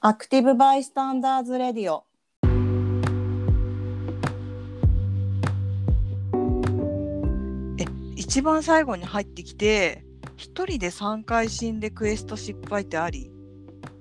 [0.00, 2.04] アクティブバイスタンダーズレディオ。
[7.80, 7.84] え
[8.14, 10.04] 一番最後に入ってきて
[10.36, 13.32] 一人で3回死んでクエスト失敗ってあり？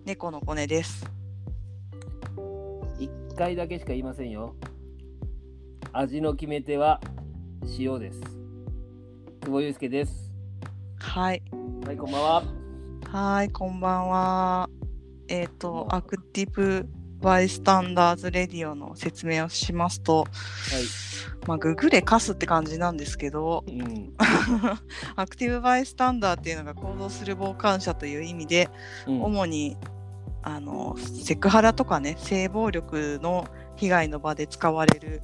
[0.05, 1.09] 猫の子ねです
[2.99, 4.55] 一回だけしか言いませんよ。
[5.93, 7.01] 味の決め手は
[7.79, 8.21] 塩です。
[9.41, 10.31] 久保祐介です。
[10.99, 11.41] はい
[11.83, 12.43] はい、こんばんは。
[13.11, 14.66] はいこんばんは
[15.27, 16.87] えっ、とアクティブ
[17.21, 20.25] バイスタンダーズレディオの説明をしますと
[21.47, 23.79] まあググレカスって感じなんですけどはい。
[23.79, 24.13] うん。
[25.15, 28.69] アクティブバイスタンダーっていうのが行動する傍観者という意味で
[29.07, 29.77] うん主に
[30.43, 35.21] あのセクハラとかね性暴力の被害の場で使われる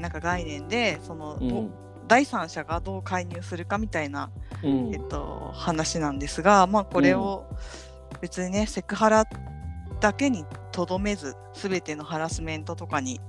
[0.00, 1.70] なんか概念でその、うん
[2.08, 4.30] 第三者がどう介入するかみたいな、
[4.62, 7.46] うんえっと、話なんですが、まあ、これを
[8.20, 9.24] 別にね、セクハラ
[10.00, 13.20] だけにとどめず全てのハラスメントとかに、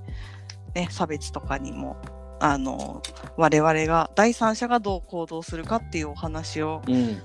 [0.74, 1.96] ね、差別とかにも
[2.40, 3.02] あの
[3.36, 7.22] 我々が第三者がどう行動するかっていうお話をうん。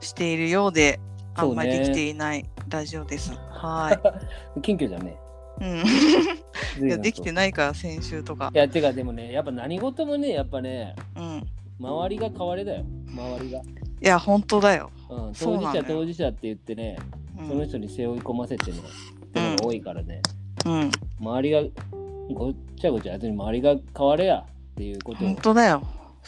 [0.00, 0.98] しているようで
[1.40, 3.32] うんねまりできていないラジオです。
[3.50, 4.60] はい。
[4.60, 5.16] 謙虚じゃんね。
[5.60, 6.84] うん。
[6.86, 7.52] いやできてない。
[7.52, 8.58] から先週とかい。
[8.58, 11.38] や、てかでもね、やっぱ何事もね、やっぱね、うん。
[11.38, 11.42] い
[11.78, 12.84] 周りが変われだよ。
[13.08, 13.62] 周りが。
[14.06, 14.90] や本当だよ。
[15.08, 16.98] うん、当事者当事者って言ってね、
[17.38, 17.48] うん。
[17.48, 20.22] その人に背負い込ませてね、ってのが多いからね、
[20.64, 20.90] うん。
[21.20, 21.62] 周りが
[22.34, 24.44] ごっちゃごちゃ、周りが変われやっ
[24.76, 25.82] ていうことを本当だよ。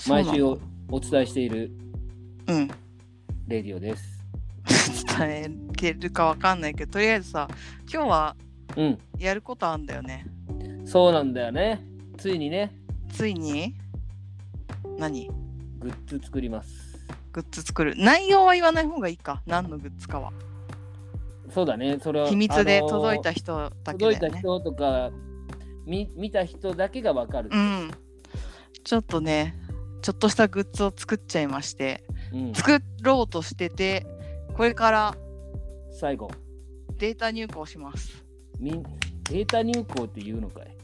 [0.08, 0.58] 毎週お
[0.90, 1.72] お伝えしている
[2.46, 2.68] うん。
[3.48, 4.14] レディオです。
[5.18, 7.48] 伝えてるかわかんないけどとりあえずさ
[7.92, 8.36] 今日は
[8.76, 10.26] うん、やることあんだよね
[10.84, 11.84] そうなんだよね。
[12.16, 12.72] ついにね、
[13.12, 13.74] ついに？
[14.98, 15.30] 何？
[15.78, 16.93] グッズ作ります。
[17.34, 17.94] グッズ作る。
[17.98, 19.42] 内容は言わない方がいいか。
[19.44, 20.32] 何のグッズかは。
[21.50, 22.28] そうだね、それは。
[22.28, 24.36] 秘密であのー届いた人だけ届いだよね。
[24.36, 25.10] た人とか
[25.84, 27.50] 見見た人だけがわかる。
[27.52, 27.90] うん。
[28.84, 29.56] ちょっとね
[30.02, 32.04] ちょっとしたグッズを作っちゃいまして。
[32.32, 32.54] うん。
[32.54, 34.06] 作ろうとしてて
[34.54, 35.16] これから
[35.90, 36.30] 最後。
[36.98, 38.24] データ入稿します。
[38.60, 38.82] みん、
[39.24, 40.76] データ入稿って言うのかい？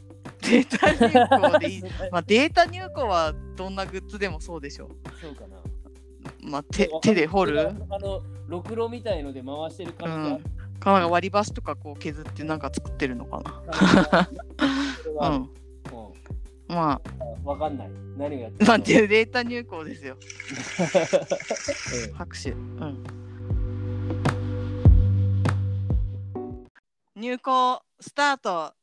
[0.42, 1.82] データ入稿でいい。
[2.10, 5.56] まあデータ入稿はどんなグッズでもそうでしょそうかな。
[6.42, 7.60] まあ手手で掘る？
[7.90, 14.28] あの、ろくろみたいので回してるう感じんかなんか割り箸とかこう削ってなんか作ってるのかな。
[15.06, 15.18] う。
[15.20, 15.50] うん
[16.70, 17.00] んま
[17.44, 17.90] わかんない。
[18.16, 20.16] 何をやってあ、まあ、のデデータ入稿ですよ。
[22.08, 22.50] うん拍手。
[22.52, 23.04] うん。
[27.16, 28.74] 入稿スタート。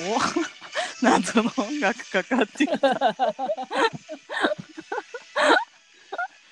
[0.00, 0.18] お
[1.02, 2.88] 謎の音楽かかってきた。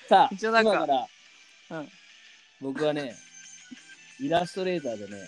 [0.07, 1.07] さあ、一応なんか今から、
[1.79, 1.89] うん
[2.59, 3.15] 僕はね、
[4.19, 5.27] イラストレーターでね、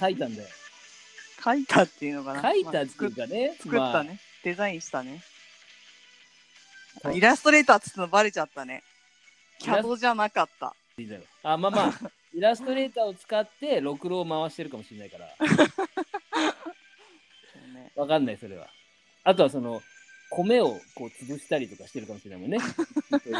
[0.00, 0.48] 書いたんだよ。
[1.44, 2.50] 書いたっていうのかな？
[2.50, 5.22] 書いたっていまあ作っうかね、作ったまね、デザインしたね。
[7.02, 8.82] そうイラストレーターっつってのバレちゃったね。
[9.58, 10.74] キャドじゃなかった。
[11.42, 11.92] あ、あまあまあ、
[12.34, 15.58] イラストレーターを使って、ろくろを回してるかもしれないから、 そう
[17.74, 18.68] ねわかんない、それは。
[19.24, 19.82] あとは、その、
[20.30, 22.58] 米をこう潰したりとかしてるかもしれないもんね。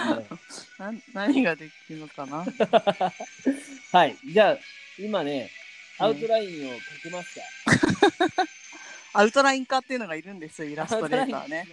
[0.79, 2.45] な何ができるのかな？
[3.93, 4.59] はい、じゃあ、
[4.99, 5.51] 今ね、
[5.99, 6.73] アウトラインを
[7.03, 8.45] 書きました。
[9.19, 11.67] アウトライン化っていうのがいるんですよ、イラストレーターね。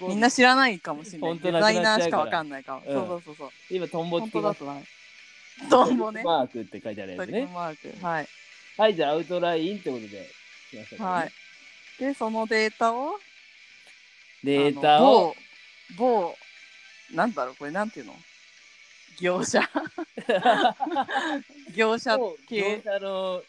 [0.00, 1.38] みみんな知らないかもしれない。
[1.38, 2.82] デザイナーしかわかんないかも。
[2.86, 3.50] うんそうそうそうそう。
[3.70, 4.60] 今、トンボ本つけます。
[5.68, 6.22] トンボね。
[6.22, 7.46] マークって書いてあるやつね。
[7.52, 8.04] マーク。
[8.04, 8.28] はい。
[8.76, 10.30] はい、じゃあアウトラインってことで、
[10.70, 11.32] 来ましたねはい。
[11.98, 13.18] で、そのデータを、
[14.44, 15.34] データを、
[15.96, 16.36] 某、某、
[17.14, 18.14] なんだろう、これなんていうの？
[19.20, 19.60] 業者
[21.74, 22.16] 業者
[22.48, 22.92] 系業。
[22.92, 23.42] 者の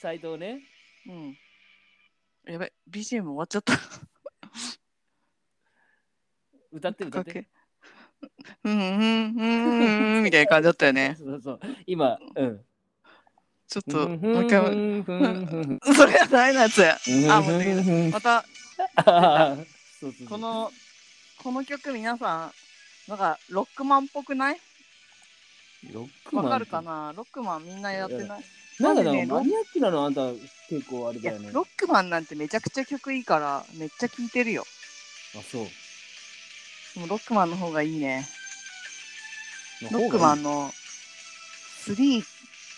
[0.00, 0.60] サイトをね、
[1.06, 1.36] うん。
[2.46, 3.74] やばい、BGM 終わっちゃった。
[6.72, 7.46] 歌って歌って。
[8.64, 11.14] うんうんうんうんみたいな感じだったよね。
[11.20, 11.60] そうそう。
[11.86, 12.64] 今、うん。
[13.66, 14.60] ちょっと、ももう一回、
[15.04, 15.94] 回。
[15.94, 16.98] それはダメなやつや。
[17.30, 18.44] あもうできまた、
[20.00, 20.28] そうそうそう。
[20.28, 20.72] この、
[21.42, 22.54] この曲皆さん、
[23.08, 24.60] なんかロックマンっぽくない？
[25.92, 27.12] ロックマンわかるかな？
[27.14, 28.44] ロックマンみんなやってない？
[28.80, 29.02] なんマ
[29.42, 30.32] ニアックなのあんた
[30.68, 31.50] 結構あれだよね。
[31.52, 34.66] ロックマンなんてめちゃくちゃ曲いいからめっちゃ聴いてるよ。
[35.36, 35.68] あ、そう。
[36.94, 38.26] でもロックマンの方がいいね。
[39.90, 40.72] ロックマンの
[41.86, 42.24] 3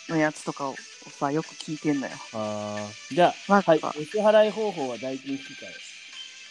[0.08, 0.76] のやつとかを
[1.18, 2.16] さよく聞いてんだよ。
[2.34, 3.14] あー。
[3.14, 3.80] じゃあ、なんか、はい。
[3.80, 5.44] お支払い方法は代金引換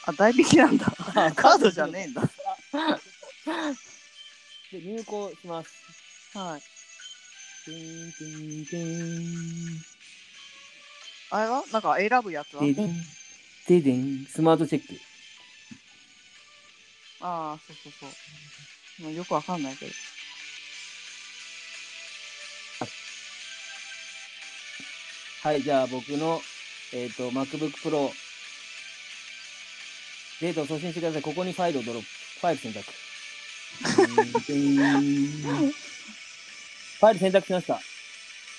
[0.07, 0.85] あ代引きなんだ
[1.35, 2.21] カードじゃねえんだ
[4.71, 4.77] え。
[4.79, 5.69] で、入稿します。
[6.37, 6.61] はい。
[7.65, 9.85] てんてんてん
[11.31, 11.63] あれは？
[11.71, 12.61] なんか選ぶやつは？
[12.63, 13.03] ででん
[13.67, 14.99] ででんスマートチェック。
[17.21, 18.07] ああ、そうそうそ
[18.99, 19.03] う。
[19.05, 19.91] もうよくわかんないけど。
[25.41, 26.41] はい、じゃあ僕の、
[26.93, 28.11] えっ、と、MacBook Pro、
[30.41, 31.21] データを送信してください。
[31.21, 32.07] ここにファイルをドロップ。
[32.41, 32.91] ファイル選択。
[36.99, 37.79] ファイル選択しました。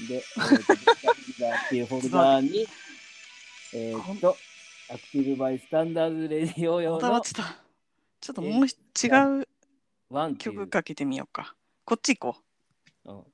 [0.09, 2.67] で、えーっていうフォルダーに、
[3.75, 4.37] えっ、と、
[4.91, 9.09] アクティブバイスタンダードレディオ用の落ちょっともうひ違
[9.41, 9.49] う
[10.11, 11.55] ワン曲かけてみようか。
[11.85, 12.39] こっち行こ
[13.05, 13.25] うんう。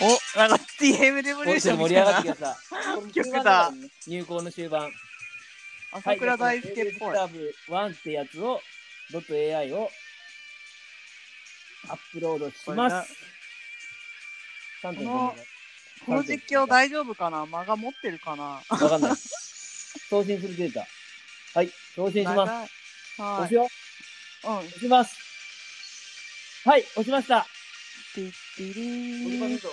[0.00, 2.56] おなんか TM レボリューションみ盛り上がたいな。
[3.14, 3.70] 曲だ
[4.06, 4.90] 入校の終盤。
[5.96, 7.16] 朝倉大輔っぽい。
[7.16, 8.60] はい、ブ1ってやつを、
[9.12, 9.88] ドット AI を
[11.88, 13.14] アップロードします。
[14.82, 15.34] 3.5メガ
[16.04, 17.46] この実況大丈夫かな？
[17.46, 18.60] 間が持ってるかな？
[18.68, 19.16] わかんない。
[19.16, 20.84] 送信するデータ。
[21.54, 22.50] はい、送信します。
[22.50, 22.68] はい
[23.16, 23.54] 押す。
[23.54, 23.68] よ。
[24.44, 24.58] うん。
[24.58, 25.16] 押します。
[26.64, 27.46] はい、押しました。
[28.16, 29.70] ティッティリーン100%。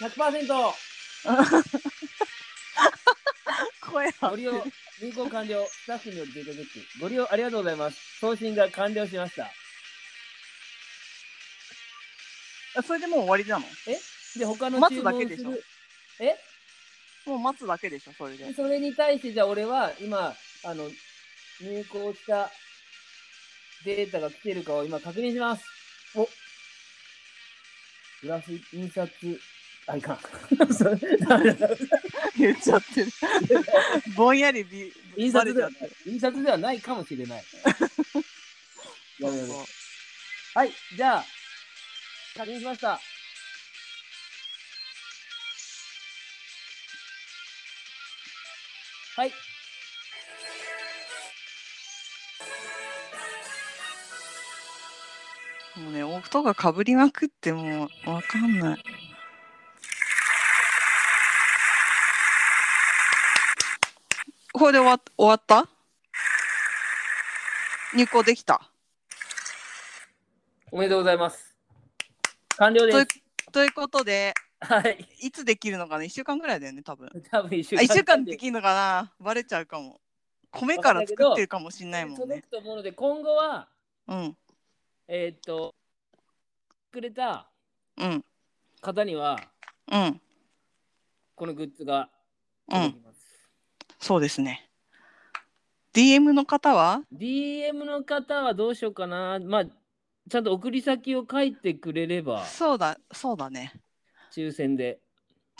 [0.00, 0.74] 100%
[4.20, 4.52] ご利用、
[5.00, 5.66] 入稿完了。
[5.66, 7.00] スタッフによるデータチェック。
[7.00, 7.98] ご利用ありがとうございます。
[8.20, 9.50] 送信が完了しました。
[12.76, 13.64] あそれでもう終わりなの？
[14.36, 15.52] で、他の待注つだけでしょ？
[16.20, 16.36] え？
[17.24, 18.52] もう待つだけでしょ、それで。
[18.54, 20.90] それに対して、じゃあ俺は今、あの、
[21.60, 22.50] 入稿した
[23.84, 25.64] データが来てるかを今確認します。
[26.14, 26.28] お
[28.22, 29.10] グラフ印刷、
[29.88, 30.18] あ、いかん。
[32.36, 33.12] 言っちゃってる。
[34.16, 35.90] ぼんやりビ印バ刷ではない。
[36.06, 37.44] 印刷ではないかもしれない。
[40.54, 41.24] はい、じゃあ、
[42.36, 43.00] 確認しました。
[49.16, 49.32] はい。
[55.76, 58.95] もうね、音がかぶりまくってもうわかんない。
[64.58, 65.68] これで終わ終わった？
[67.94, 68.62] 入稿できた？
[70.72, 71.54] おめでとうございます。
[72.56, 73.22] 完了でというす。
[73.52, 75.06] ということで、はい。
[75.20, 77.10] いつできるのかな ?1 週間ぐらいだよね、多分。
[77.30, 79.12] 多分一週あ、1週間でできるのかな？
[79.20, 80.00] バレちゃうかも。
[80.52, 82.48] 米から作ってるかもしんないもんね届く。
[82.48, 83.68] と思うので、今後は、
[84.08, 84.36] うん。
[85.06, 85.74] えーっと、
[86.90, 87.46] くれた
[87.98, 88.24] うん。
[88.80, 89.38] 方には、
[89.92, 90.18] うん。
[91.34, 92.08] このグッズが
[92.68, 93.02] うん。
[94.06, 94.70] そうですね。
[95.92, 99.40] DM の方は？DM の方はどうしようかな。
[99.40, 99.64] まあ、
[100.30, 103.72] ちゃんと送り先を書いてくれれば、そうだ、そうだね。
[104.32, 105.00] 抽選で。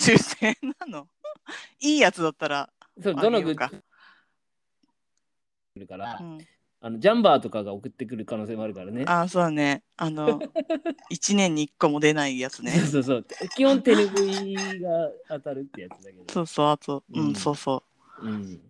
[0.00, 1.08] 抽選なの？
[1.82, 2.70] いいやつだったら。
[3.02, 3.82] そう、あどのグッズ？
[5.75, 6.38] 来るからう、ん、
[6.81, 9.06] あのジャンバーとかが送ってくる可能性もあるからね。
[9.08, 9.82] あ、そうだね。
[9.96, 10.38] あの、
[11.10, 12.70] 1年に1個も出ないやつね。
[12.70, 13.26] そうそうそう。
[13.56, 16.32] 基本手拭いが当たるってやつだけど。
[16.32, 17.95] そうそう、あと、うん、うんそうそう。
[18.23, 18.61] うん。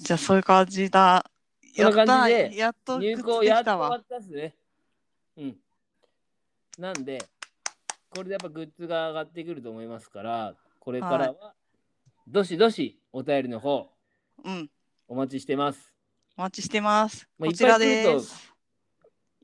[0.00, 1.24] じゃあ、そういう感じだ。
[1.74, 3.76] そんな感じでやったやっと入校やっとわ。
[3.76, 4.54] 終わったっすね。
[5.36, 5.56] うん。
[6.78, 7.18] なんで、
[8.10, 11.54] これでやっぱグッズが上がってくると思いますから、これからは、
[12.26, 13.90] どしどしお便りの方、
[14.44, 14.70] うん。
[15.08, 15.94] お待ちしてます。
[16.36, 17.28] お待ちしてます。
[17.38, 18.50] まあこちらです。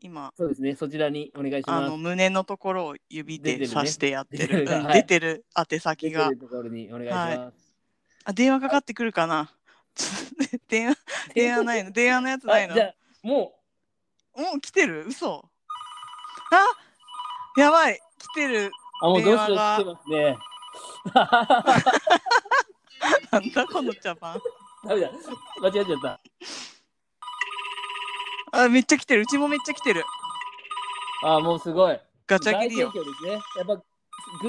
[0.01, 1.97] 今、そうですね、そちらにお願いしあのます。
[1.97, 4.61] 胸のところを指で出てるね刺してやって出てる。
[4.61, 6.49] うんるはい出てる宛先が出てる。
[6.49, 7.66] ところにお願いします。
[8.29, 9.49] あ、電話かかってくるかな。
[10.69, 10.97] 電話、
[11.33, 11.93] 電話ないの。
[11.93, 12.73] 電話のやつないの。
[12.75, 13.55] あじゃあ、も
[14.37, 15.05] もう来てる？
[15.07, 15.49] 嘘
[16.51, 16.67] あ
[17.61, 18.71] やばい来てるう、
[19.03, 20.37] あ、もうどうしよう来てますね。
[23.31, 24.41] なんだこの茶番
[24.85, 25.11] ダメだ、
[25.63, 26.21] 間違えちゃった。
[28.65, 30.05] あめっちゃ来てるうちもめっちゃ来てる
[31.23, 32.01] あ、もうすごい。
[32.27, 33.01] ガチャ切りよね。
[33.31, 33.85] やっぱ、グ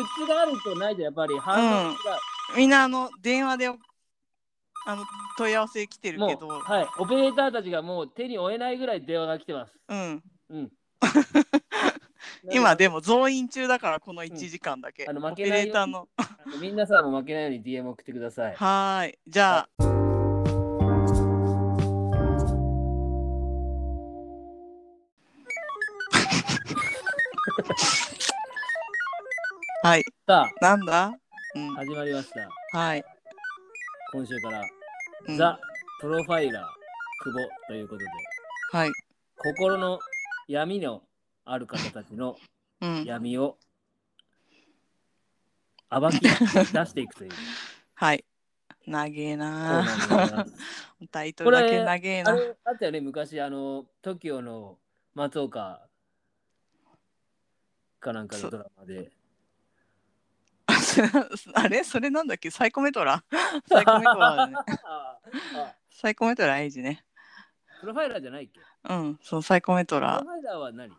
[0.02, 2.20] ッズがあるとないと、やっぱり反応が、
[2.56, 5.04] みんなあの電話であの
[5.38, 6.48] 問い合わせ来てるけど。
[6.48, 9.74] はい、オペレーターたちがもう手に負えないぐらい電話が来てます。
[9.90, 10.24] うん。
[10.50, 10.72] うん。
[12.52, 15.66] 今でも増員中だからこの1時間だけ、あの負オペけないように。
[15.66, 16.08] レーターの。
[16.16, 18.56] あの皆さんも負けないように DM 送ってください。
[18.56, 19.20] はーい。
[19.28, 19.98] じゃあ、
[29.84, 30.06] はい。
[30.26, 31.27] さなんだ？
[31.58, 32.78] うんあ、始まりました。
[32.78, 33.04] はい、
[34.14, 34.62] 今週から、
[35.28, 35.60] うん、ザ・
[36.00, 36.64] プロファイラー
[37.24, 38.06] 久保ということで、
[38.72, 38.92] はい
[39.38, 40.00] 心の
[40.48, 41.04] 闇の
[41.46, 42.36] ある方たちの
[42.82, 43.04] うん。
[43.06, 43.58] 闇を
[45.90, 47.32] 暴き 出していくという
[47.96, 48.24] はい。
[48.86, 49.86] 長えな。
[51.12, 52.32] タイトルだけ長えな。
[52.34, 54.78] あれあったよね、昔、あの、TOKIO の
[55.16, 55.88] 松岡
[58.00, 59.12] かなんかのドラマで。
[61.56, 61.84] あれ？
[61.84, 62.50] それなんだっけ？
[62.52, 63.24] サイコメトラ？
[63.70, 64.56] サイコメトラだね。
[65.92, 67.04] サイコメトラエイジね。
[67.82, 68.60] プロファイラーじゃないっけ？
[68.90, 70.38] うん、そう、サイコメトラプロフ。
[70.38, 70.92] ァイラーは何？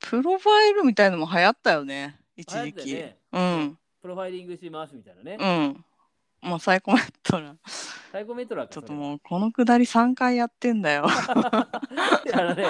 [0.00, 2.90] プロファイルみたいのも流行ったよね、一時流行った期。
[2.92, 5.36] よねうん、プロファイリングしますみたいなね。
[5.40, 5.84] うん。
[6.50, 7.54] もうサイコメトラ。
[8.10, 11.06] サイコメトラかちょっともうこのくだり3回やってんだよ。
[11.06, 11.70] あ
[12.34, 12.66] のね、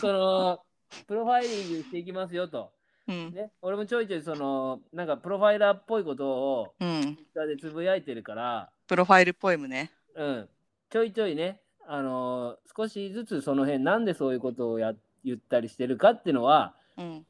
[0.00, 0.60] その、
[1.06, 2.72] プロファイリングしていきますよと。
[3.10, 3.34] うん。
[3.34, 7.16] ね、俺もちょいちょいその、なんかプロファイラーっぽいことをうん。
[7.16, 9.92] Twitter でつぶやいてるから、プロファイルポエムね。
[10.14, 10.48] うん、
[10.88, 17.26] ちょいちょいね、あのー少しずつその辺、なんでそういうことをや言ったりしてるかっていうのは、うん。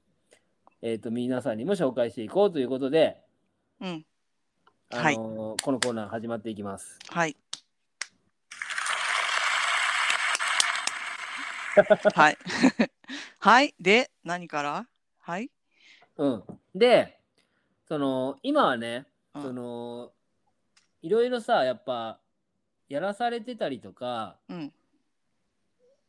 [0.82, 3.16] えー、と皆さんにも紹介していこうということで、
[3.80, 4.04] うん。
[4.92, 6.98] あのーこのコーナー始まっていきます。
[7.08, 7.36] はい。
[12.14, 12.38] はい。
[13.38, 13.74] はい。
[13.80, 14.86] で、何から？
[15.20, 15.50] はい。
[16.16, 16.42] うん、
[16.74, 17.18] で、
[17.88, 20.12] その今はね、うんその
[21.02, 22.18] いろいろさ、やっぱ
[22.88, 24.72] やらされてたりとか、うん。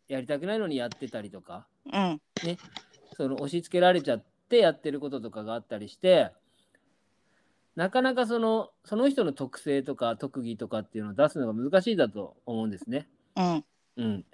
[0.07, 2.21] やりたくないのにやってたりとか、うん。
[3.15, 6.31] その押し付けられちゃってやってることとかがあったりして、
[7.75, 13.07] なかなかそのその人の特性とか特技とかっていうのを出すのが難しいだと思うんですね。
[13.37, 13.65] うん。
[13.97, 14.25] うん、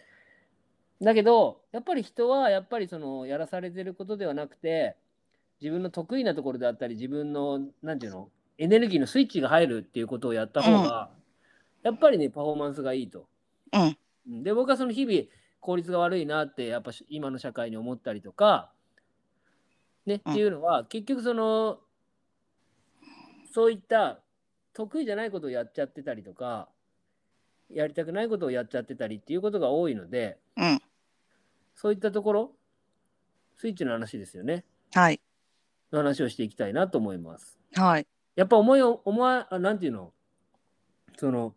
[1.02, 4.96] だけどやっぱり人はやっぱりそのやらされてることではなくて
[5.62, 11.12] 自分の得意なところであったり自分の何て言うのエネルギーのスイッチが入るっていうことをやった方が、
[11.84, 13.28] やっぱりねパフォーマンスがいいと。
[13.74, 13.82] うん。
[13.82, 15.22] うんで僕はその日々
[15.62, 18.72] 効率が悪いなってやっぱし今の社会に思ったりとか、
[20.06, 21.80] ねうんっていうのは結局その
[23.54, 24.20] そういった
[24.74, 26.68] 得意じゃないことをやっちゃってたりとか
[27.70, 30.82] やりたくないことをやっちゃってたりっていうことが多いのでうん。
[31.76, 32.52] そういったところ
[33.58, 35.20] スイッチの話ですよねはい。
[35.92, 37.58] の話をしていきたいなと思います。
[37.76, 38.08] はい。
[38.36, 40.12] やっぱ思いを思わあなんていうの？
[41.18, 41.56] その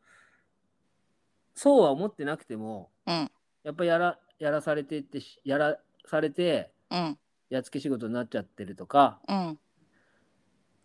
[1.55, 3.31] そうは思ってなくてもうん。
[3.63, 7.19] やっぱやらやらされてってしやらされてうん。
[7.51, 9.59] やっつけ仕事になっちゃってるとかうん。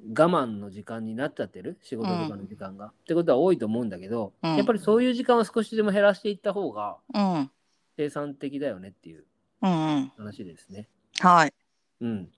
[0.09, 1.77] 我慢の時間になっちゃってる？
[1.81, 7.51] 仕事とかの時間が、ってことは多いと思うんだけど、うんやっぱりそういう時間を少しでも減らしていった方がうん。
[7.95, 9.23] 生産的だよねっていう
[9.61, 9.71] うん。
[9.71, 10.11] うん。
[10.17, 10.89] 話ですね。
[11.19, 11.53] はい。
[12.01, 12.29] うん。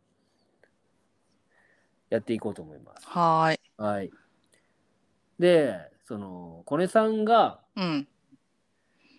[2.10, 3.08] やっていこうと思います。
[3.08, 3.60] はい。
[3.78, 4.12] はい。
[5.40, 8.08] で、その、コネさんが、うん。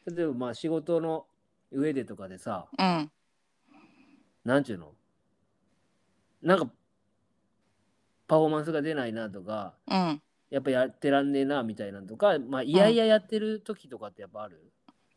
[0.06, 1.26] 例えばまあ仕事の
[1.70, 3.10] 上でとかでさ、うん。
[4.44, 4.94] なんちゅうの？
[6.40, 6.70] なんか、
[8.26, 10.22] パフォーマンスが出ないなとか、うん。
[10.50, 14.72] やっぱやってらんねえなみたいなのとか、まあ、いやいややってる時とかってやっぱある、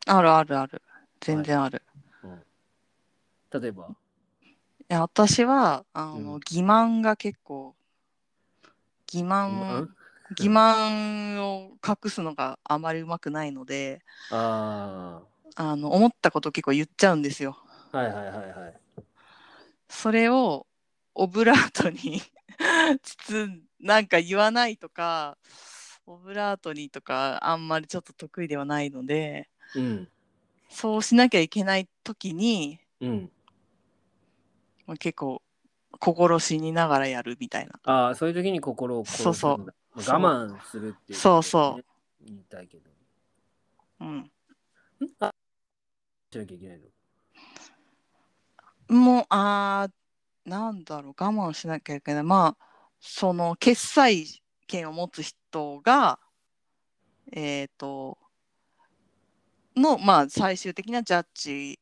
[0.06, 0.82] あるあるある。
[1.20, 1.82] 全然ある。
[3.50, 3.96] 例えば。
[4.82, 7.74] いや私はあの、うん欺瞞が結構
[9.06, 9.88] 欺瞞
[10.34, 11.42] 欺瞞？
[11.42, 15.22] を隠すのがあまりうまくないのであ
[15.56, 17.58] あの思ったこと結構言っちゃうんですよ。
[17.92, 18.74] あ、はいはいはいはい。
[19.88, 20.66] それを
[21.14, 22.22] オブラートに
[23.02, 25.36] 包んなんか言わないとか
[26.06, 30.08] オブラートにとかあんまりちょっと得意ではないのでうん。
[30.70, 33.30] そうしなきゃいけない時にうん。
[34.86, 35.42] まあ結構
[35.98, 37.72] 心死にながらやるみたいな。
[37.84, 41.84] ああ、そういう時に心をそうそうまあ我慢するっていう、そうそう
[42.24, 42.90] 言いたいけど。
[44.00, 44.30] うん、
[45.00, 45.32] しな
[46.32, 46.80] きゃいけない
[48.90, 48.96] の？
[48.98, 52.64] もうあーなんだろう我慢しなきゃいけないまあ
[52.98, 54.26] その決済
[54.66, 56.18] 権を持つ人が
[57.30, 58.18] えっ、と
[59.76, 61.78] のまあ最終的なジャッジ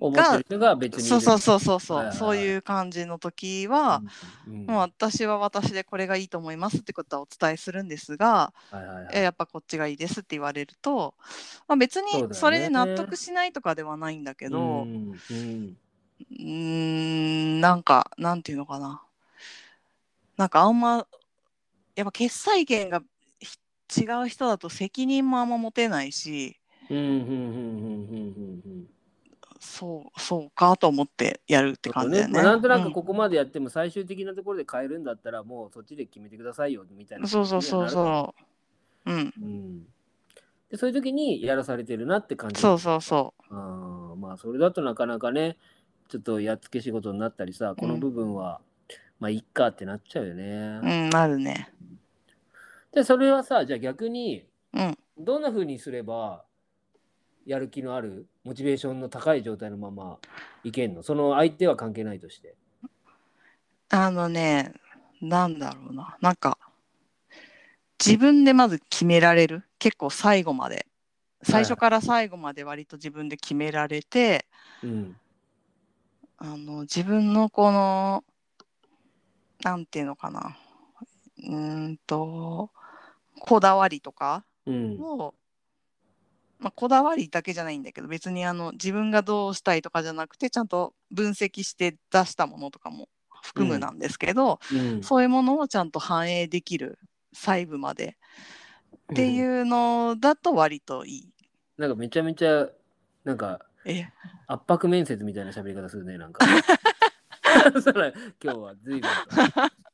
[0.00, 1.02] 思ってる人が別に。
[1.02, 2.18] そうそうそうそうそう、はいはいはい。
[2.18, 4.02] そういう感じの時は、
[4.46, 4.54] うん。
[4.54, 9.06] うんもう私は私でこれがいいと思いますってことはお伝えするんですが、はいはいはい。
[9.14, 11.14] えやっぱこっちがいいですって言われると、
[11.66, 15.76] まあ、別にそれで納得しないとかではないんだけど、うんうん
[16.30, 16.44] うー
[17.56, 19.02] んなんかなんていうのかな。
[20.36, 21.06] なんかあんま
[21.96, 23.02] やっぱ決済権が
[23.40, 26.58] ひ違う人だと責任もあんま持てないし。
[26.88, 28.86] うんうんうんうんうんうん
[29.80, 32.34] そうそうかと思ってやるって感じだよね。
[32.34, 38.34] まあ、なんとなうんくここまでやっても最終的なところで変えるんだったらもうそっちで決めてくださいよみたいなそうそうそうう、そ
[39.06, 39.10] う。
[39.10, 39.82] うん、うん、
[40.70, 45.56] でそういう時にやらされてるなって感じそうそうそあーまあそれだとなかなかね
[46.08, 48.60] ちょっとやっつけ仕事になったりさこの部分は、
[49.18, 50.80] まあいっかってなっちゃうよね。
[50.82, 51.72] うん、あるね。
[52.92, 54.44] でそれはさじゃあ逆に
[54.74, 54.98] うん。
[55.16, 56.44] どんな風にすれば
[57.46, 60.18] やる気のあるモチベーションの高い状態のまま
[60.62, 61.02] いけんの？
[61.02, 62.54] その相手は関係ないとして。
[63.88, 64.72] あのね、
[65.20, 66.16] なんだろうな。
[66.20, 66.58] なんか、
[68.04, 69.64] 自分でまず決められる？
[69.78, 70.86] 結構最後まで。
[71.42, 74.46] 最初から最後まで割と自分で決められて、
[74.82, 75.16] うん
[76.36, 78.24] あの、自分のこの、
[79.62, 80.56] なんていうのかな。
[81.42, 82.70] うーんと、
[83.40, 85.34] こだわりとかうんを、
[86.60, 93.08] まあ、こだわりだけじゃないんだけど別にあの自分がどうしたいとかじゃなくてちゃんと分析して出したものとかも
[93.42, 95.02] 含むなんですけど、うん。
[95.02, 96.98] そういうものをちゃんと反映できる
[97.32, 98.18] 細部まで
[99.12, 101.28] っていうのだと割といい。
[101.78, 102.68] なんかめちゃめちゃ
[103.24, 104.08] なんかえ
[104.46, 106.44] 圧迫面接みたいな喋り方するねなんか。
[107.82, 108.12] それ
[108.42, 109.89] 今日は随分と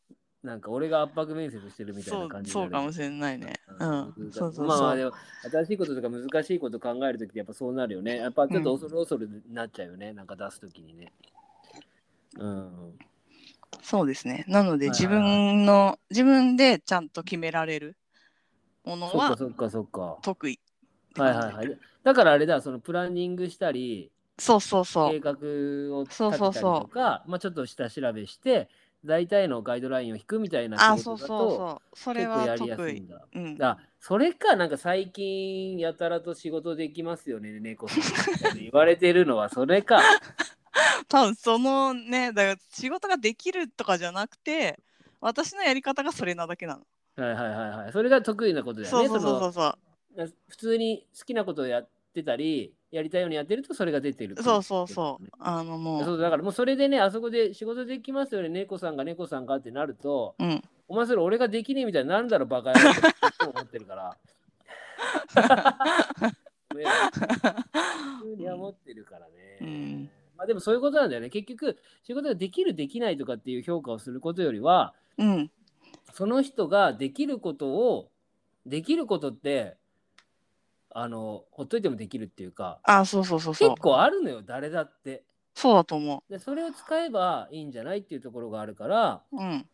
[0.46, 3.54] なんか俺が圧迫面接してるみたいそうな感じそうかもしれないね。
[3.68, 4.66] うん、そうそうそう。
[4.66, 5.12] まあまあでも
[5.50, 8.18] 新しいこととか難しいこと考えるときってやっぱそうなるよね。
[8.18, 10.12] やっぱちょっと恐る恐るになっちゃうよね。
[10.12, 11.12] なんか出すときにね。
[12.38, 12.98] うん。
[13.82, 14.44] そうですね。
[14.46, 17.96] なので自分の自分でちゃんと決められる
[18.84, 20.18] ものはそっかそっかそっか。
[20.22, 20.60] 得意
[21.16, 21.34] はい。
[21.34, 21.78] はいはい。
[22.04, 25.20] だからあれだ、そのプランニングしたり、そうそうそう計。
[25.20, 25.32] 画
[25.96, 28.68] を立てたりそうそうそうとか、まあちょっと下調べして、
[29.06, 31.98] 大体のガイドラインを引くみたいな仕事だと、そうそう。
[31.98, 32.90] それは結構やりやす。
[32.90, 33.26] いんだ。
[33.34, 33.62] うん。
[33.62, 37.96] あそれか、なんか最近やたらと仕事できますよね、猫さ
[38.54, 40.00] ん言われてるのはそれか。
[41.08, 44.78] 多分そのね、だから仕事ができるとかじゃなくて、
[45.20, 46.86] 私のやり方がそれなだけなの。
[47.16, 47.92] はいはいはいはい。
[47.92, 49.08] それが得意なことだよね。
[49.08, 50.32] そうそうそうのそう。
[50.48, 55.26] 普通に好きなことをやってたり、やりたいようにやってるとそれが出てるそうそうそう。
[55.38, 60.62] あのも、そううだからもうそれでね、あそこで仕事できますよね、猫さんが猫さんがってなると、うん。
[60.88, 63.00] お前それ俺ができねえみたいになるんだろ、バカ野郎って
[63.40, 64.16] 思ってるから。
[66.74, 66.84] ね
[68.22, 69.58] 普通に思ってるからね。
[69.60, 71.30] うんまあでもそういうことなんだよね。
[71.30, 75.50] 結局、仕事ができる、できないとかっていう評価をすることよりは、うん。
[76.12, 78.10] その人ができることを、
[78.66, 79.78] できることって、
[80.98, 83.82] あの、ほっといてもできるっていうか、あ、そうそうそうそう結。
[83.82, 85.24] 構あるのよ、誰だって。
[85.54, 89.36] そうだと思で、それを使えばいいんじゃないっていうところがあるから、う。
[89.36, 89.66] うん。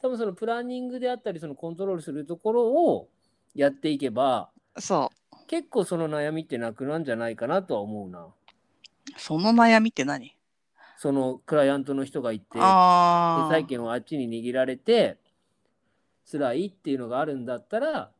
[0.00, 3.08] 多分そのプランニングであったり、そのコントロールするところを
[3.56, 5.10] やっていけば、そ
[5.48, 8.20] 結構その悩みってなくなんじゃないかなとは思うな。
[8.20, 8.32] う。
[9.16, 10.36] その悩みって何？
[10.96, 12.60] そのクライアントの人がいて。
[12.60, 15.18] 債権をあっちに握られて、
[16.30, 18.12] 辛いっていうのがあるんだったら、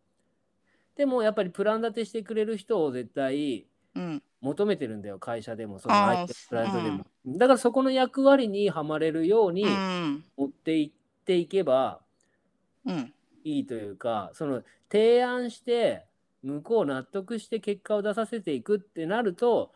[1.01, 4.23] でもやっぱりプラン立てしてくれる人を絶対うん。
[4.43, 7.07] 求めてるんだよ、会社でも、その相手のクライアントでも。
[7.39, 10.25] だからそこの役割にはまれるようにうん。
[10.37, 12.01] 持っていっていけば
[12.85, 13.15] うん。
[13.45, 16.05] いいというか、その提案して、
[16.43, 19.73] 向こう納得して結果を出させていくってなると、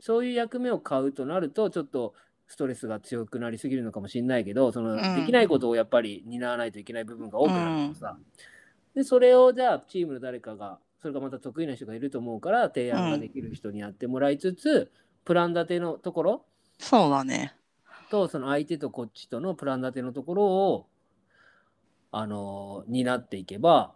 [0.00, 2.14] そういう役目を買うとなると、ちょっと
[2.48, 8.18] ストレスが強くなりすぎるのかもしれないけど、その、んできないことをやっぱり担わないといけない部分が多くなるからさ。
[8.94, 14.90] で、それをじゃあチームの誰かが、それがまた得意な人がいると思うから、提案ができる人にやってもらいつつ、
[15.24, 16.44] プラン立てのところ
[16.78, 17.54] そうだね。
[18.10, 20.86] と、その相手とこっちとのプラン立てのところを、
[22.12, 23.94] あのー担っていけば、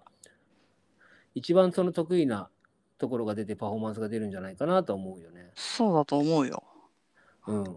[1.35, 2.49] 一番その得意な
[2.99, 5.51] ところが出てパフォーマンスが出るんじゃないかなと思うよね。
[5.55, 6.63] そうだと思うよ。
[7.47, 7.77] うん。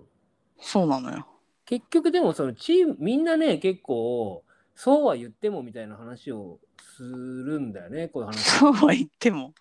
[0.59, 1.27] そうなのよ。
[1.65, 4.43] 結局でもそのチーム、みんなね、結構、
[4.79, 6.59] そうは言ってもみたいな話を
[6.95, 8.39] するんだよね、 こういう話。
[8.51, 9.53] そうは言っても。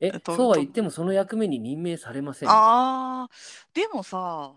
[0.00, 2.48] ええっ、とそうは言ってもその役目に任命されません。
[2.50, 3.30] ああ。
[3.72, 4.52] でもさ、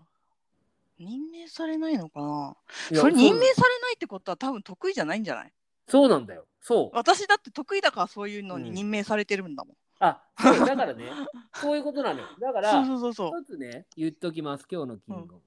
[0.98, 2.56] 任命されないのかな？
[3.00, 5.52] それ任命されないってことは多分得意じゃないんじゃない？
[5.86, 6.44] そうなんだよ。
[6.60, 6.96] そう。
[6.96, 9.76] 私だって得意だからそういうのにうん任命されてるんだもん。
[10.00, 11.10] あ、そう、だからね、
[11.54, 12.26] そういうことなのよ。
[12.40, 13.42] だから、 そうそうそうそう。
[13.42, 15.40] 一つね、言っときます、今日のキング。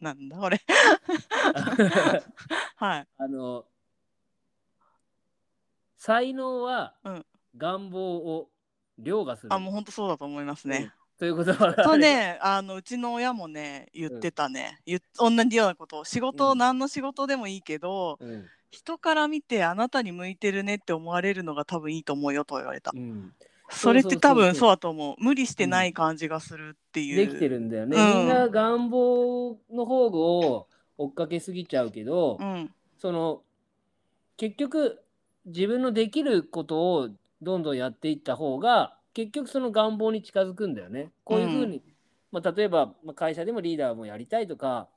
[0.00, 0.60] なんだこれ。
[2.76, 3.08] はい。
[3.18, 3.64] あの、
[5.96, 7.26] 才能はうん。
[7.56, 8.50] 願望を
[8.98, 9.52] 凌駕する。
[9.52, 10.92] あ、もう本当そうだと思いますね。
[11.18, 16.04] ということは、そうね、あのうちの親もね言ってたね、言っ同じようなことを。
[16.04, 16.58] 仕事、うん。
[16.58, 23.32] 何の仕事でもいいけどうん、人から見てあなたに向いてるねって思われるのが多分いいと思うよと言われた、うん、
[23.70, 25.16] それって多分そうだと思う。
[25.18, 27.96] 無理してない感じがするっていう、できてるんだよね。
[27.96, 28.18] うん。
[28.18, 32.70] みんな願望の方を追っかけすぎちゃうけど、うん。
[32.98, 33.42] その
[34.36, 35.02] 結局
[35.46, 37.08] 自分のできることを
[37.42, 41.10] どんどんやっていった方が結局その願望に近づくんだよね。
[41.24, 41.82] こういうふうに
[42.32, 44.88] まあ、例えば、まあ、会社でもリーダーもやりたいとか、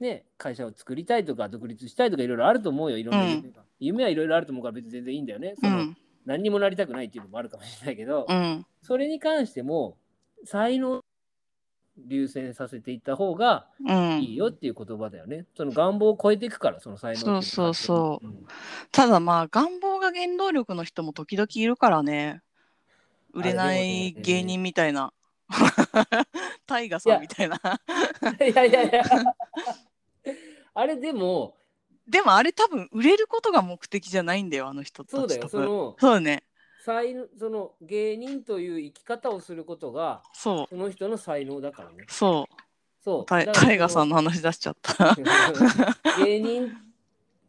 [0.00, 2.98] ね、会社を作りたいとか独立したいとかいろいろあると思うよ。
[2.98, 5.54] いろんな夢が、夢はいろいろあると思うから別に全然いいんだよね。
[5.60, 5.96] その、うん
[6.26, 8.66] 何にもなりたくないっていうのもあるかもしれないけど、うん。
[8.82, 9.96] それに関しても
[10.44, 11.00] 才能を
[12.08, 14.22] 優先させていった方がうん。
[14.22, 15.46] いいよっていう言葉だよね。
[15.56, 18.26] その願望を超えていくからその才能そうそうそう。
[18.26, 18.46] うん
[18.90, 22.42] ただまあ願望が原動力の人も時々いるからね。
[23.32, 25.12] 売れない芸人みたいな。
[26.66, 27.56] タイガさんみたいな。
[27.56, 29.02] いやいやいや。
[30.74, 31.56] あれでも
[32.08, 35.12] でもあれ多分売れることが目的じゃないんだよあの人たち。
[35.12, 36.44] そうだよそのそうね。
[36.84, 40.66] 才能その芸人という生き方をすることがそう。
[40.68, 42.04] その人の才能だからね。
[42.08, 42.62] そう。
[43.02, 43.26] そう。
[43.26, 45.16] タイタイガさんの話出しちゃった、
[46.24, 46.72] 芸人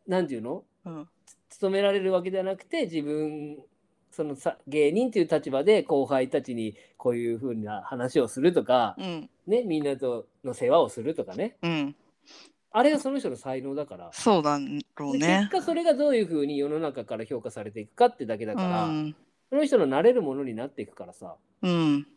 [0.08, 0.64] なんていうの？
[0.86, 1.10] うん、
[1.50, 3.60] 勤められるわけではなくて自分
[4.10, 9.30] そのさ芸人という立場で後輩たちにこういうふうな話をするとか、うん。
[9.46, 11.58] ね、みんなとの世話をするとかね。
[11.62, 11.96] うん
[12.78, 14.60] あれがその人の才能だから、そうだ
[14.96, 19.16] ろうでね結果それがどういうふうに世の中から評価されていくかってだけだうから、ん。
[19.50, 21.38] その人のなれるものになっていくからさ。
[21.64, 22.08] うん。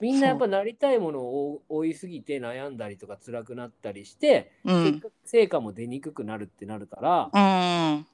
[0.00, 5.02] みんなやっぱなりたいものを追いすぎて悩んだりとか辛くなったりして、うん。
[5.26, 8.06] 成果も出にくくなるってなるから、うん。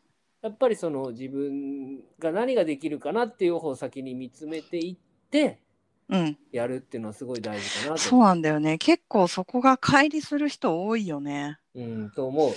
[0.43, 5.61] やっぱりその自分が何ができるかなっていう方を先に見つめていって
[6.09, 6.37] うん。
[6.51, 7.99] やるっていうのはすごい大事かなと。
[8.01, 8.79] そうなんだよね。
[8.79, 12.51] 結構そこが乖離する人多いよねうん、と思う。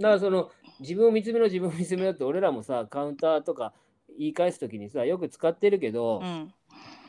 [0.00, 3.72] だからその自分を見つめろ自分を見つめろって俺らもさカウンターとか
[4.18, 6.54] 言い返す時にさよく使ってるけど、うん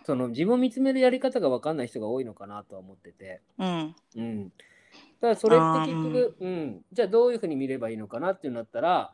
[0.03, 3.39] その自分を見つめるやり方が分かんない人が多いのかなとは思ってて。
[3.59, 4.45] うんうん。
[4.49, 4.51] だ
[5.21, 9.13] からそれって結あ局、うん、じゃあどういうふうに見ればいいのかなっていうなったら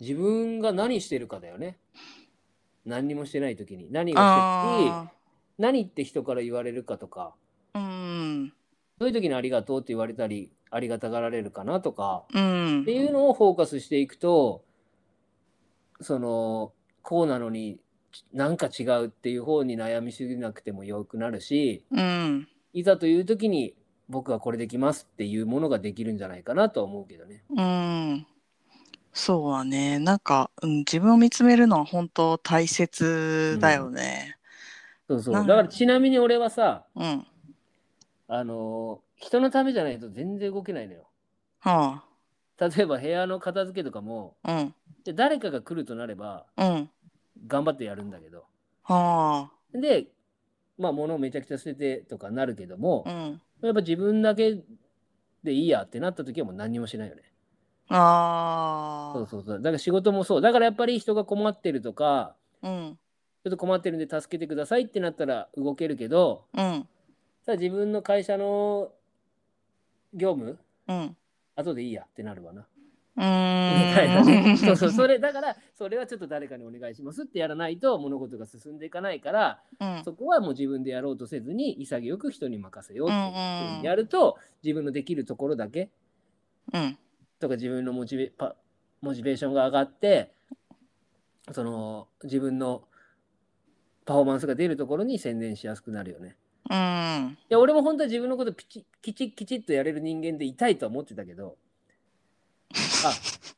[0.00, 1.78] 自分が何してるかだよね。
[2.84, 5.10] 何にもしてない時に何をして
[5.58, 8.52] 何って人から言われるかとかーうん
[8.98, 12.82] どういう時にありがとうって言われたりありがたがられるかなとかうん。
[12.82, 14.64] っていうのをフォーカスしていくと
[16.00, 17.78] そのこうなのに
[18.32, 22.48] なんか違うっていう方に悩みすぎなくてもよくなるしうん。
[22.72, 23.74] いざという時に
[24.08, 27.44] 僕はこれできますっていうものができるんじゃないかなとは思うけどね。
[27.54, 28.26] うん。
[29.12, 29.98] そうだね。
[29.98, 34.38] なんか、うん、自分を見つめるのは本当大切だよね。
[35.06, 35.34] そうそう。
[35.34, 37.26] なんだからちなみに俺はさうん、
[38.28, 41.08] あの人のためじゃないと全然動けないのよ。
[41.60, 42.02] は
[42.58, 44.74] 例えば部屋の片付けとかもあうん。
[45.04, 46.90] で誰かが来るとなればうん。
[47.46, 48.44] 頑張ってやるんだけど。
[48.82, 50.08] はで
[50.76, 53.40] まあ物をめちゃくちゃ捨ててとかなるけどもあ、うん。
[53.62, 54.58] やっぱ自分だけ
[55.44, 57.22] でいいやってなった時はもう何にもしないよね。
[57.88, 59.56] あそうそうそう。
[59.58, 60.40] だから仕事もそう。
[60.40, 62.98] だからやっぱり人が困ってるとか、あうん。
[63.44, 66.88] ちょっと困ってるんで助けてくださいってなったら動けるけど、うん。
[67.44, 68.92] さあ自分の会社の
[70.14, 71.16] 業務、うん
[71.54, 72.62] 後でいいやってなるわな。
[72.62, 72.64] う
[73.14, 73.20] み
[73.94, 74.56] たいなね。
[74.58, 74.90] そうそう。
[74.90, 85.90] それれ、だから、それはちょっと誰かにお願いしますってやらないと物事が進んでいかないから、うんそこはもう自分でやろうとせずに潔く人に任せようってやると、自分のできるところだけ
[86.72, 86.98] うん
[87.38, 88.56] とか自分のモチベパ
[89.00, 90.32] モチベーションが上がって
[91.50, 92.84] その自分の
[94.04, 96.36] パフォーマンスが出るところに専念しやすくなるよね。
[96.70, 97.38] うん。
[97.50, 101.56] いや俺も本当は自分のことピチきちきちっとやれる人間でいたいとは思ってたけど
[103.04, 103.12] あ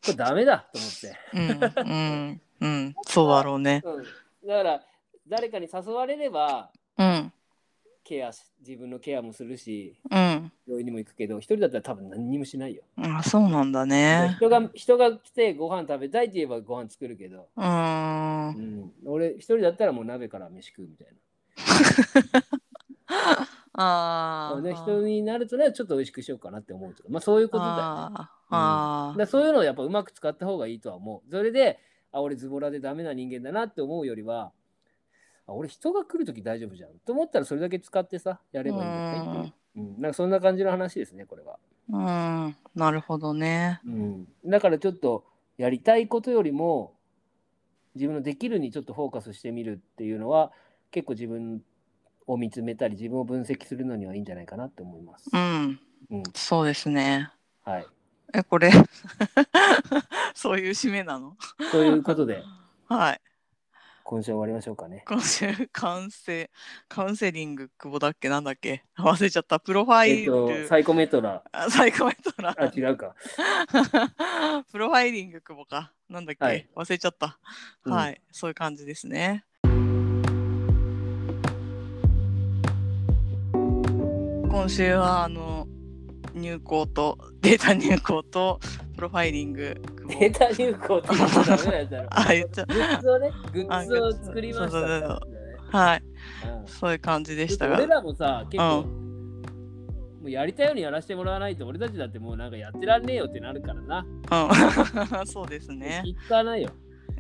[0.05, 2.95] これダメだと思って、うんうんうん。
[3.07, 3.83] そうだろうね。
[3.85, 4.05] うん、
[4.49, 4.83] だから
[5.29, 7.33] 誰かに誘われればうん。
[8.03, 10.53] ケアし自分のケアもするしうん。
[10.67, 12.83] 病院にも行くけど一人だったら多分何にもしないよ。
[12.97, 14.37] あそうなんだね。
[14.39, 18.49] 人が人が来てご飯食べたいって言えばご飯作るけど、うーん。
[18.49, 21.15] うん、俺一人だったらもう鍋から飯食うみたいな。
[23.77, 27.81] ああで人になるとねちょっと美味しくしようかなって思うとか、まあ、そういうことだよね。
[27.83, 29.15] あー。
[29.15, 31.31] あだそういうのをやっぱうまく使った方がいいとは思う。
[31.31, 31.81] それで
[32.13, 34.53] あ俺ズボラでダメな人間だなって思うよりは
[35.47, 36.91] あ俺人が来るとき大丈夫じゃん。
[37.05, 39.53] と思ったらそれだけ使ってさやればいいんだよ。
[39.77, 41.59] うん、なんかそんな感じの話ですねこれは。
[41.91, 42.57] うん。
[42.77, 43.81] なるほどね。
[43.85, 45.25] うん、だからちょっと
[45.59, 46.95] やりたいことよりも
[47.95, 50.53] 自分のできるにちょっとフォーカスしてみるっていうのは
[50.91, 51.61] 結構自分
[52.27, 55.31] を見つめたり自分を分析するのにはいいんじゃないかなって思います。
[55.33, 55.81] うん。
[56.11, 57.31] うん、そうですね。
[57.65, 57.87] はい。
[58.33, 58.71] えこれ
[60.35, 61.37] そういう締めなの？
[61.71, 62.43] ということで。
[62.89, 63.21] はい。
[64.07, 65.03] 今週終わりましょうかね。
[65.07, 66.51] 今週カウンセ
[66.89, 68.29] カウンセリング久保だっけ？
[68.29, 68.85] なんだっけ？
[68.99, 69.59] 忘れちゃった。
[69.61, 71.43] プロファイえっとル、サイコメトラ。
[71.53, 72.55] あサイコメトラ。
[72.59, 73.15] あ違うか。
[74.71, 75.91] プロファイリング久保か。
[76.11, 76.69] なんだっけ、はい。
[76.77, 77.39] 忘れちゃった、
[77.85, 77.93] うん。
[77.95, 78.21] はい。
[78.31, 79.47] そういう感じですね
[84.65, 85.69] 今週はあの
[86.33, 88.59] 入稿とデータ入稿と
[88.97, 89.79] プロファイリング
[90.19, 92.09] データ入稿って言っちゃダメだろ。
[92.19, 95.21] あ言っちゃグッズをね、グッズを作りました。
[95.79, 96.03] はい。
[96.63, 96.67] うん。
[96.67, 97.69] そういう感じでした。
[97.69, 98.87] が俺らもさ、結構、も
[100.25, 104.07] うやりたいようにやらせてもらわないと、俺たちだってもうなんかやってらんねえよってなるからな。
[105.21, 105.27] うん。
[105.29, 106.03] そうですね。
[106.07, 106.71] 聞かないよ。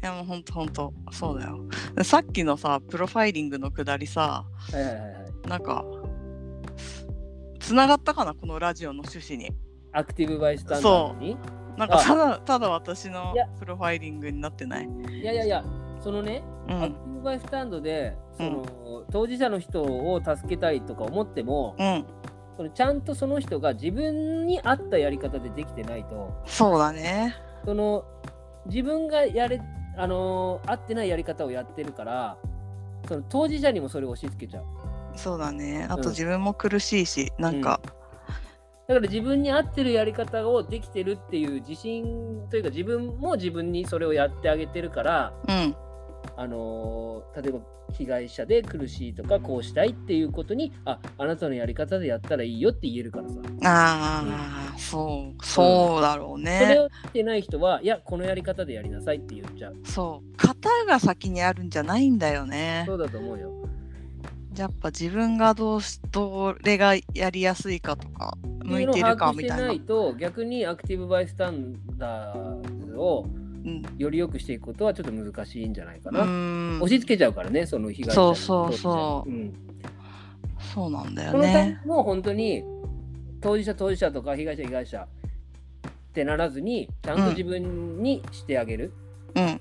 [0.03, 0.95] いやもうほんとほんと。
[1.13, 1.61] そうだよ。
[2.05, 5.49] さっきのさプロファイリングのくだりさはいはいはいはい。
[5.49, 5.85] なんか
[7.65, 9.51] つながったかなこのラジオの趣旨に。
[9.93, 11.39] アクティブバイスタンダードに？
[11.79, 14.89] なんかただただ私のプロファイリングになってない。
[15.11, 15.65] いやいやいや、
[16.03, 16.83] そのね、うん。
[16.83, 18.65] アクティブバイスタンドで、その、
[19.11, 22.05] 当事者の人を助けたいとか思っても、うん。
[22.57, 27.35] そのちゃんとその人が自分に合ったやり方でできてないと、そうだね。
[27.65, 28.05] その
[28.67, 29.61] 自分がやれ、
[29.97, 32.37] あのー合ってないやり方をやってるから、
[33.09, 34.65] その当事者にもそれを押し付けちゃう。
[35.17, 35.87] そうだね。
[35.89, 36.03] あうん。
[36.03, 37.81] と自分も苦しいし、なんか、
[38.87, 45.77] だから自分に合ってるやり方をできてるっていう自信というか自分も自分にそれをやってあげてるから、うん。
[46.37, 47.61] あのー例えば
[47.93, 55.45] 被害者で苦しいとかこうしたいっていうことにああなたのやり方でやったらいいよって言えるからさ、ああ、そう。
[55.45, 59.77] そうだろうそれねをしてない人はいやこのやり方でやりなさいって言っちゃう。
[59.85, 60.37] そう。
[60.37, 62.85] 型が先にあるんじゃないんだよね。
[62.87, 63.53] そうだと思うよ
[64.57, 69.73] やっぱ自分がどうしどれがやりやすいかとか向いてるかみたいな。
[69.73, 73.27] いと逆にアクティブバイスタンダーズを
[73.65, 73.83] うん。
[73.97, 76.77] より良くしていくことはちょっと難しいんじゃないかうな、ん。
[76.83, 79.31] 押し付けちゃうからねその被害者そうにそうそう。
[79.31, 79.55] うん。
[80.75, 81.79] そうなんだよね。
[81.83, 82.63] 点も本当に
[83.41, 85.09] 当事者当事者とか被害者被害者
[85.89, 88.93] ってならずにちゃんと自分にしてあげる、
[89.35, 89.61] うん。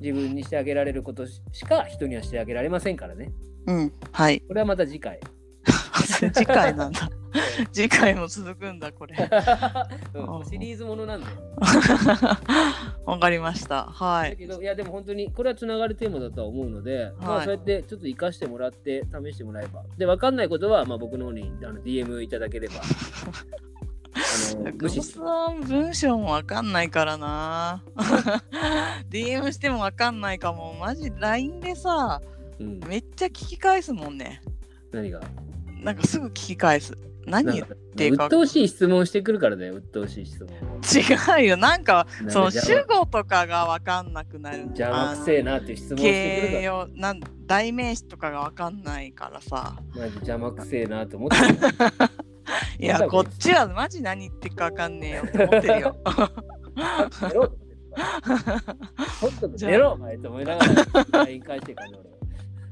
[0.00, 3.30] 自分にしてあげられることしか人にはしてあげられませんからね
[3.66, 4.40] うんはい。
[4.40, 5.20] これはまた次回。
[6.32, 7.10] 次回なんだ。
[7.72, 9.16] 次回も続くんだこれ。
[10.14, 11.26] うんシリーズものなんで。
[13.06, 13.84] わかりました。
[13.84, 14.30] はい。
[14.30, 19.82] だけどいやでも本当にこれはつながるテーマだとは思うので、まあそうやってちょっと活かしてもらって試してもらえば。
[19.96, 22.74] で分かんないことはまあ僕の方にあの DM いただければ。
[24.14, 27.82] あの無視しさん文章もわかんないからな。
[29.10, 30.74] DM してもわかんないかも。
[30.74, 32.20] マジ LINE でさ
[32.62, 34.40] うん、めっちゃ聞き返すもんね。
[34.92, 35.20] 何が？
[35.82, 36.96] なんかすぐ聞き返す。
[37.26, 41.56] 何言っていうか鬱陶しい質問してくるからだよ鬱陶しい質問を違うよ。
[41.56, 44.58] なんかその主語とかがわかんなくなる。
[44.62, 49.76] 邪魔くせえなっていう質問をしてくる形か容なん代名詞とかがわかんないからさ。
[49.94, 51.58] らマジ邪魔くせえなと思ってる。
[52.80, 55.96] いやこっちはマジ何言ってるかわかんねえよって思ってるよ。
[57.22, 57.52] 寝ろ
[59.60, 62.21] 寝 ろお前と思いながら LINE 返してからね俺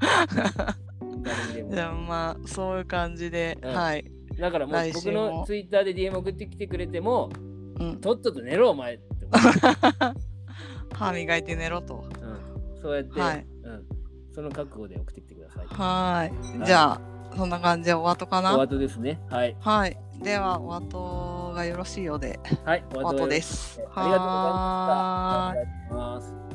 [1.71, 3.73] じゃあまあそういう感じで、うん。
[3.73, 4.05] はい、
[4.39, 7.29] だからもう僕のツイッターで DM 送ってきてくれても
[7.81, 9.05] うん、とっとと寝ろお前って
[10.93, 12.05] 歯磨いて寝ろと。
[12.21, 13.47] うん、そうやって、はい。
[13.63, 13.85] うん、
[14.33, 15.65] その覚悟で送ってきてください。
[15.65, 16.65] はい。
[16.65, 17.01] じゃあ
[17.35, 19.19] そんな感じでお後かおな後ですね。
[19.29, 19.55] はい。
[19.59, 19.97] はい。
[20.21, 22.39] ではお後がよろしいようで。
[22.63, 23.37] はい、おお後で。
[23.37, 23.75] です。
[23.75, 26.50] すありがとうございました。